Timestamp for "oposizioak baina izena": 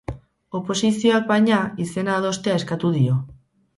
0.59-2.17